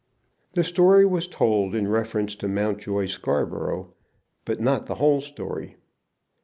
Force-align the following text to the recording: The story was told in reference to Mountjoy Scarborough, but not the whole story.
The 0.55 0.63
story 0.63 1.05
was 1.05 1.27
told 1.27 1.75
in 1.75 1.87
reference 1.87 2.33
to 2.37 2.47
Mountjoy 2.47 3.05
Scarborough, 3.05 3.93
but 4.45 4.59
not 4.59 4.87
the 4.87 4.95
whole 4.95 5.21
story. 5.21 5.75